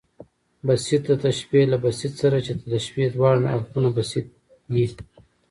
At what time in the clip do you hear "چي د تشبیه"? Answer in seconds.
2.45-3.07